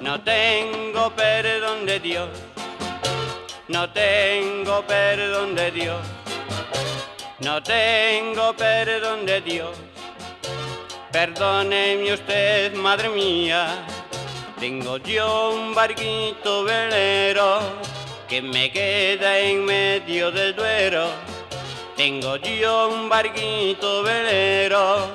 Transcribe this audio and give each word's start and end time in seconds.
No 0.00 0.18
tengo 0.22 1.10
perdón 1.10 1.84
de 1.84 2.00
Dios, 2.00 2.30
no 3.68 3.90
tengo 3.90 4.82
perdón 4.86 5.54
de 5.54 5.70
Dios, 5.70 6.00
no 7.40 7.62
tengo 7.62 8.54
perdón 8.56 9.26
de 9.26 9.42
Dios. 9.42 9.76
Perdóneme 11.12 12.14
usted, 12.14 12.72
madre 12.76 13.10
mía, 13.10 13.84
tengo 14.58 14.96
yo 14.96 15.50
un 15.50 15.74
barquito 15.74 16.64
velero 16.64 17.60
que 18.26 18.40
me 18.40 18.72
queda 18.72 19.38
en 19.38 19.66
medio 19.66 20.30
del 20.30 20.56
duero. 20.56 21.08
Tengo 21.94 22.36
yo 22.36 22.88
un 22.88 23.10
barquito 23.10 24.02
velero 24.02 25.10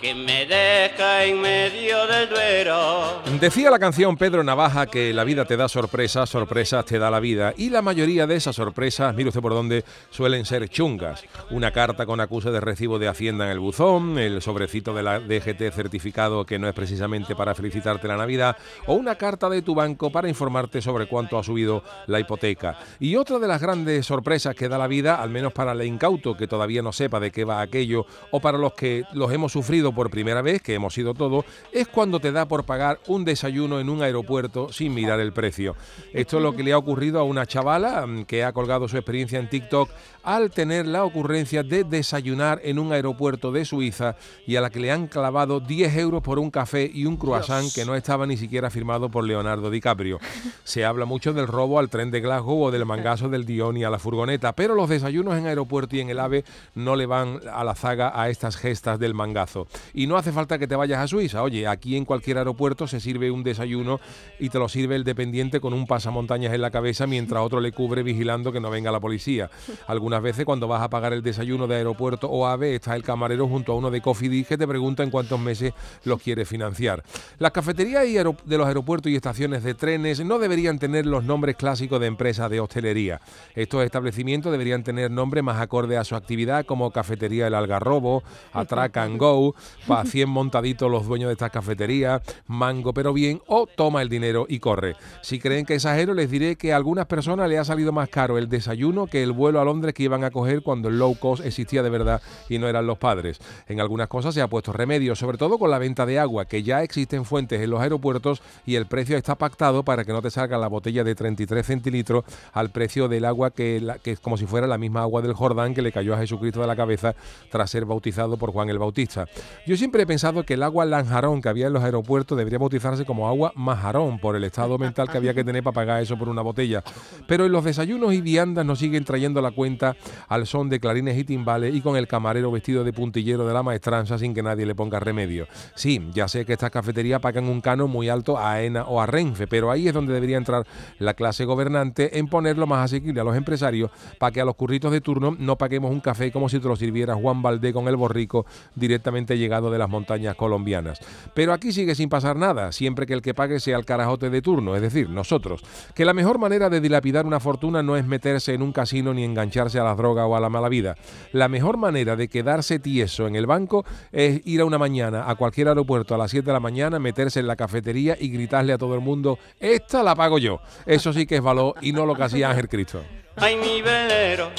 que 0.00 0.14
me 0.14 0.46
deja 0.46 1.24
en 1.24 1.40
medio 1.40 2.06
del 2.06 2.28
duero. 2.28 3.20
Decía 3.40 3.70
la 3.70 3.78
canción 3.78 4.16
Pedro 4.16 4.42
Navaja 4.42 4.86
que 4.86 5.14
la 5.14 5.22
vida 5.22 5.44
te 5.44 5.56
da 5.56 5.68
sorpresas, 5.68 6.28
sorpresas 6.28 6.84
te 6.84 6.98
da 6.98 7.08
la 7.08 7.20
vida. 7.20 7.54
Y 7.56 7.70
la 7.70 7.82
mayoría 7.82 8.26
de 8.26 8.34
esas 8.34 8.56
sorpresas, 8.56 9.14
mire 9.14 9.28
usted 9.28 9.40
por 9.40 9.52
dónde, 9.52 9.84
suelen 10.10 10.44
ser 10.44 10.68
chungas. 10.68 11.22
Una 11.52 11.70
carta 11.70 12.04
con 12.04 12.18
acuse 12.18 12.50
de 12.50 12.58
recibo 12.58 12.98
de 12.98 13.06
Hacienda 13.06 13.44
en 13.44 13.52
el 13.52 13.60
buzón, 13.60 14.18
el 14.18 14.42
sobrecito 14.42 14.92
de 14.92 15.04
la 15.04 15.20
DGT 15.20 15.72
certificado 15.72 16.44
que 16.44 16.58
no 16.58 16.66
es 16.66 16.74
precisamente 16.74 17.36
para 17.36 17.54
felicitarte 17.54 18.08
la 18.08 18.16
Navidad, 18.16 18.56
o 18.86 18.94
una 18.94 19.14
carta 19.14 19.48
de 19.48 19.62
tu 19.62 19.72
banco 19.72 20.10
para 20.10 20.28
informarte 20.28 20.82
sobre 20.82 21.06
cuánto 21.06 21.38
ha 21.38 21.44
subido 21.44 21.84
la 22.08 22.18
hipoteca. 22.18 22.76
Y 22.98 23.14
otra 23.14 23.38
de 23.38 23.46
las 23.46 23.62
grandes 23.62 24.04
sorpresas 24.04 24.56
que 24.56 24.68
da 24.68 24.78
la 24.78 24.88
vida, 24.88 25.22
al 25.22 25.30
menos 25.30 25.52
para 25.52 25.70
el 25.72 25.82
incauto 25.82 26.36
que 26.36 26.48
todavía 26.48 26.82
no 26.82 26.92
sepa 26.92 27.20
de 27.20 27.30
qué 27.30 27.44
va 27.44 27.60
aquello, 27.60 28.04
o 28.32 28.40
para 28.40 28.58
los 28.58 28.72
que 28.72 29.04
los 29.12 29.32
hemos 29.32 29.52
sufrido, 29.52 29.92
por 29.92 30.10
primera 30.10 30.42
vez, 30.42 30.60
que 30.60 30.74
hemos 30.74 30.98
ido 30.98 31.14
todos, 31.14 31.44
es 31.70 31.86
cuando 31.86 32.18
te 32.18 32.32
da 32.32 32.48
por 32.48 32.64
pagar 32.64 32.98
un 33.06 33.27
desayuno 33.28 33.78
en 33.78 33.90
un 33.90 34.02
aeropuerto 34.02 34.72
sin 34.72 34.94
mirar 34.94 35.20
el 35.20 35.32
precio. 35.32 35.76
Esto 36.12 36.38
es 36.38 36.42
lo 36.42 36.56
que 36.56 36.62
le 36.62 36.72
ha 36.72 36.78
ocurrido 36.78 37.20
a 37.20 37.24
una 37.24 37.46
chavala 37.46 38.06
mm, 38.06 38.24
que 38.24 38.42
ha 38.42 38.52
colgado 38.52 38.88
su 38.88 38.96
experiencia 38.96 39.38
en 39.38 39.50
TikTok 39.50 39.90
al 40.22 40.50
tener 40.50 40.86
la 40.86 41.04
ocurrencia 41.04 41.62
de 41.62 41.84
desayunar 41.84 42.60
en 42.64 42.78
un 42.78 42.92
aeropuerto 42.92 43.52
de 43.52 43.64
Suiza 43.64 44.16
y 44.46 44.56
a 44.56 44.60
la 44.60 44.70
que 44.70 44.80
le 44.80 44.90
han 44.90 45.06
clavado 45.06 45.60
10 45.60 45.96
euros 45.96 46.22
por 46.22 46.38
un 46.38 46.50
café 46.50 46.90
y 46.92 47.04
un 47.06 47.16
croissant 47.16 47.72
que 47.74 47.84
no 47.84 47.94
estaba 47.94 48.26
ni 48.26 48.36
siquiera 48.36 48.70
firmado 48.70 49.10
por 49.10 49.24
Leonardo 49.24 49.70
DiCaprio. 49.70 50.18
Se 50.64 50.84
habla 50.84 51.04
mucho 51.04 51.32
del 51.32 51.46
robo 51.46 51.78
al 51.78 51.88
tren 51.90 52.10
de 52.10 52.20
Glasgow 52.20 52.64
o 52.64 52.70
del 52.70 52.86
mangazo 52.86 53.28
del 53.28 53.44
Dion 53.44 53.76
y 53.76 53.84
a 53.84 53.90
la 53.90 53.98
furgoneta, 53.98 54.54
pero 54.54 54.74
los 54.74 54.88
desayunos 54.88 55.36
en 55.36 55.46
aeropuerto 55.46 55.96
y 55.96 56.00
en 56.00 56.10
el 56.10 56.20
AVE 56.20 56.44
no 56.74 56.96
le 56.96 57.06
van 57.06 57.40
a 57.52 57.64
la 57.64 57.74
zaga 57.74 58.12
a 58.14 58.28
estas 58.28 58.56
gestas 58.56 58.98
del 58.98 59.14
mangazo. 59.14 59.66
Y 59.94 60.06
no 60.06 60.16
hace 60.16 60.32
falta 60.32 60.58
que 60.58 60.66
te 60.66 60.76
vayas 60.76 61.00
a 61.00 61.08
Suiza. 61.08 61.42
Oye, 61.42 61.66
aquí 61.66 61.96
en 61.96 62.04
cualquier 62.04 62.38
aeropuerto 62.38 62.86
se 62.86 63.00
sirve 63.00 63.17
un 63.30 63.42
desayuno 63.42 64.00
y 64.38 64.48
te 64.48 64.58
lo 64.58 64.68
sirve 64.68 64.94
el 64.94 65.04
dependiente 65.04 65.60
con 65.60 65.74
un 65.74 65.86
pasamontañas 65.86 66.54
en 66.54 66.62
la 66.62 66.70
cabeza 66.70 67.06
mientras 67.06 67.42
otro 67.42 67.60
le 67.60 67.72
cubre 67.72 68.02
vigilando 68.02 68.52
que 68.52 68.60
no 68.60 68.70
venga 68.70 68.92
la 68.92 69.00
policía. 69.00 69.50
Algunas 69.88 70.22
veces 70.22 70.44
cuando 70.44 70.68
vas 70.68 70.82
a 70.82 70.90
pagar 70.90 71.12
el 71.12 71.22
desayuno 71.22 71.66
de 71.66 71.76
aeropuerto 71.76 72.28
o 72.30 72.46
AVE 72.46 72.76
está 72.76 72.94
el 72.94 73.02
camarero 73.02 73.48
junto 73.48 73.72
a 73.72 73.74
uno 73.74 73.90
de 73.90 74.00
Coffee 74.00 74.28
que 74.44 74.58
te 74.58 74.68
pregunta 74.68 75.02
en 75.02 75.10
cuántos 75.10 75.40
meses 75.40 75.72
los 76.04 76.20
quiere 76.20 76.44
financiar. 76.44 77.02
Las 77.38 77.52
cafeterías 77.52 78.04
de 78.04 78.58
los 78.58 78.66
aeropuertos 78.66 79.10
y 79.10 79.16
estaciones 79.16 79.62
de 79.62 79.74
trenes 79.74 80.24
no 80.24 80.38
deberían 80.38 80.78
tener 80.78 81.06
los 81.06 81.24
nombres 81.24 81.56
clásicos 81.56 82.00
de 82.00 82.06
empresas 82.06 82.50
de 82.50 82.60
hostelería. 82.60 83.20
Estos 83.54 83.84
establecimientos 83.84 84.52
deberían 84.52 84.84
tener 84.84 85.10
nombres 85.10 85.42
más 85.42 85.60
acorde 85.60 85.96
a 85.96 86.04
su 86.04 86.14
actividad 86.14 86.66
como 86.66 86.90
Cafetería 86.90 87.46
El 87.46 87.54
Algarrobo, 87.54 88.22
Atrac 88.52 88.96
and 88.98 89.18
Go, 89.18 89.54
para 89.86 90.04
100 90.04 90.28
montaditos 90.28 90.90
los 90.90 91.06
dueños 91.06 91.28
de 91.28 91.32
estas 91.32 91.50
cafeterías, 91.50 92.22
mango 92.46 92.92
pero 92.92 93.07
bien, 93.12 93.40
o 93.46 93.66
toma 93.66 94.02
el 94.02 94.08
dinero 94.08 94.46
y 94.48 94.58
corre. 94.58 94.96
Si 95.22 95.38
creen 95.38 95.66
que 95.66 95.74
exagero, 95.74 96.14
les 96.14 96.30
diré 96.30 96.56
que 96.56 96.72
a 96.72 96.76
algunas 96.76 97.06
personas 97.06 97.48
le 97.48 97.58
ha 97.58 97.64
salido 97.64 97.92
más 97.92 98.08
caro 98.08 98.38
el 98.38 98.48
desayuno 98.48 99.06
que 99.06 99.22
el 99.22 99.32
vuelo 99.32 99.60
a 99.60 99.64
Londres 99.64 99.94
que 99.94 100.02
iban 100.02 100.24
a 100.24 100.30
coger 100.30 100.62
cuando 100.62 100.88
el 100.88 100.98
low 100.98 101.16
cost 101.18 101.44
existía 101.44 101.82
de 101.82 101.90
verdad 101.90 102.22
y 102.48 102.58
no 102.58 102.68
eran 102.68 102.86
los 102.86 102.98
padres. 102.98 103.38
En 103.66 103.80
algunas 103.80 104.08
cosas 104.08 104.34
se 104.34 104.42
ha 104.42 104.48
puesto 104.48 104.72
remedio, 104.72 105.14
sobre 105.14 105.38
todo 105.38 105.58
con 105.58 105.70
la 105.70 105.78
venta 105.78 106.06
de 106.06 106.18
agua, 106.18 106.44
que 106.44 106.62
ya 106.62 106.82
existen 106.82 107.24
fuentes 107.24 107.60
en 107.60 107.70
los 107.70 107.80
aeropuertos 107.80 108.42
y 108.66 108.76
el 108.76 108.86
precio 108.86 109.16
está 109.16 109.34
pactado 109.34 109.82
para 109.82 110.04
que 110.04 110.12
no 110.12 110.22
te 110.22 110.30
salga 110.30 110.58
la 110.58 110.68
botella 110.68 111.04
de 111.04 111.14
33 111.14 111.66
centilitros 111.66 112.24
al 112.52 112.70
precio 112.70 113.08
del 113.08 113.24
agua 113.24 113.50
que, 113.50 113.86
que 114.02 114.12
es 114.12 114.20
como 114.20 114.36
si 114.36 114.46
fuera 114.46 114.66
la 114.66 114.78
misma 114.78 115.02
agua 115.02 115.22
del 115.22 115.34
Jordán 115.34 115.74
que 115.74 115.82
le 115.82 115.92
cayó 115.92 116.14
a 116.14 116.18
Jesucristo 116.18 116.60
de 116.60 116.66
la 116.66 116.76
cabeza 116.76 117.14
tras 117.50 117.70
ser 117.70 117.84
bautizado 117.84 118.36
por 118.36 118.52
Juan 118.52 118.68
el 118.68 118.78
Bautista. 118.78 119.26
Yo 119.66 119.76
siempre 119.76 120.02
he 120.02 120.06
pensado 120.06 120.44
que 120.44 120.54
el 120.54 120.62
agua 120.62 120.84
Lanjarón 120.84 121.42
que 121.42 121.48
había 121.48 121.66
en 121.66 121.72
los 121.72 121.82
aeropuertos 121.82 122.36
debería 122.36 122.58
bautizarse 122.58 122.97
como 123.04 123.28
agua 123.28 123.52
Majarón 123.54 124.18
por 124.18 124.36
el 124.36 124.44
estado 124.44 124.78
mental 124.78 125.08
que 125.08 125.16
había 125.16 125.34
que 125.34 125.44
tener 125.44 125.62
para 125.62 125.74
pagar 125.74 126.02
eso 126.02 126.16
por 126.16 126.28
una 126.28 126.42
botella. 126.42 126.82
Pero 127.26 127.46
en 127.46 127.52
los 127.52 127.64
desayunos 127.64 128.12
y 128.12 128.20
viandas 128.20 128.64
nos 128.64 128.78
siguen 128.78 129.04
trayendo 129.04 129.40
la 129.40 129.50
cuenta 129.50 129.96
al 130.28 130.46
son 130.46 130.68
de 130.68 130.80
clarines 130.80 131.16
y 131.18 131.24
timbales 131.24 131.74
y 131.74 131.80
con 131.80 131.96
el 131.96 132.06
camarero 132.06 132.50
vestido 132.50 132.84
de 132.84 132.92
puntillero 132.92 133.46
de 133.46 133.54
la 133.54 133.62
maestranza 133.62 134.18
sin 134.18 134.34
que 134.34 134.42
nadie 134.42 134.66
le 134.66 134.74
ponga 134.74 135.00
remedio. 135.00 135.46
Sí, 135.74 136.08
ya 136.12 136.28
sé 136.28 136.44
que 136.44 136.52
estas 136.52 136.70
cafeterías 136.70 137.20
pagan 137.20 137.48
un 137.48 137.60
cano 137.60 137.88
muy 137.88 138.08
alto 138.08 138.38
a 138.38 138.52
AENA 138.52 138.84
o 138.84 139.00
a 139.00 139.06
Renfe, 139.06 139.46
pero 139.46 139.70
ahí 139.70 139.88
es 139.88 139.94
donde 139.94 140.12
debería 140.12 140.36
entrar 140.36 140.66
la 140.98 141.14
clase 141.14 141.44
gobernante 141.44 142.18
en 142.18 142.28
ponerlo 142.28 142.66
más 142.66 142.84
asequible 142.84 143.20
a 143.20 143.24
los 143.24 143.36
empresarios 143.36 143.90
para 144.18 144.32
que 144.32 144.40
a 144.40 144.44
los 144.44 144.54
curritos 144.54 144.92
de 144.92 145.00
turno 145.00 145.36
no 145.38 145.56
paguemos 145.56 145.90
un 145.90 146.00
café 146.00 146.30
como 146.32 146.48
si 146.48 146.58
te 146.60 146.68
lo 146.68 146.76
sirviera 146.76 147.14
Juan 147.14 147.42
Valdé 147.42 147.72
con 147.72 147.88
el 147.88 147.96
borrico 147.96 148.46
directamente 148.74 149.38
llegado 149.38 149.70
de 149.70 149.78
las 149.78 149.88
montañas 149.88 150.34
colombianas. 150.36 151.00
Pero 151.34 151.52
aquí 151.52 151.72
sigue 151.72 151.94
sin 151.94 152.08
pasar 152.08 152.36
nada, 152.36 152.72
siempre 152.88 153.04
que 153.04 153.12
el 153.12 153.20
que 153.20 153.34
pague 153.34 153.60
sea 153.60 153.76
el 153.76 153.84
carajote 153.84 154.30
de 154.30 154.40
turno, 154.40 154.74
es 154.74 154.80
decir, 154.80 155.10
nosotros. 155.10 155.60
Que 155.94 156.06
la 156.06 156.14
mejor 156.14 156.38
manera 156.38 156.70
de 156.70 156.80
dilapidar 156.80 157.26
una 157.26 157.38
fortuna 157.38 157.82
no 157.82 157.98
es 157.98 158.06
meterse 158.06 158.54
en 158.54 158.62
un 158.62 158.72
casino 158.72 159.12
ni 159.12 159.24
engancharse 159.24 159.78
a 159.78 159.84
la 159.84 159.94
droga 159.94 160.24
o 160.24 160.34
a 160.34 160.40
la 160.40 160.48
mala 160.48 160.70
vida. 160.70 160.94
La 161.32 161.48
mejor 161.48 161.76
manera 161.76 162.16
de 162.16 162.28
quedarse 162.28 162.78
tieso 162.78 163.26
en 163.26 163.36
el 163.36 163.44
banco 163.46 163.84
es 164.10 164.40
ir 164.46 164.62
a 164.62 164.64
una 164.64 164.78
mañana 164.78 165.28
a 165.28 165.34
cualquier 165.34 165.68
aeropuerto 165.68 166.14
a 166.14 166.18
las 166.18 166.30
7 166.30 166.46
de 166.46 166.52
la 166.54 166.60
mañana, 166.60 166.98
meterse 166.98 167.40
en 167.40 167.46
la 167.46 167.56
cafetería 167.56 168.16
y 168.18 168.30
gritarle 168.30 168.72
a 168.72 168.78
todo 168.78 168.94
el 168.94 169.02
mundo, 169.02 169.38
esta 169.60 170.02
la 170.02 170.14
pago 170.14 170.38
yo. 170.38 170.60
Eso 170.86 171.12
sí 171.12 171.26
que 171.26 171.36
es 171.36 171.42
valor 171.42 171.74
y 171.82 171.92
no 171.92 172.06
lo 172.06 172.14
que 172.14 172.22
hacía 172.22 172.48
Ángel 172.48 172.70
Cristo. 172.70 173.02
Ay, 173.36 173.56
mi 173.56 173.82
velero, 173.82 174.50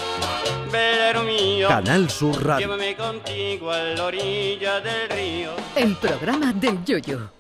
velero 0.72 1.24
mío. 1.24 1.68
Canal 1.68 2.10
Sur 2.12 2.46
Radio. 2.46 2.68
Llévame 2.68 2.96
contigo 2.96 3.72
a 3.72 3.80
la 3.80 4.06
orilla 4.06 4.80
del 4.82 5.10
río. 5.10 5.52
El 5.76 5.96
programa 5.96 6.54
del 6.54 6.86
Yoyo. 6.86 7.32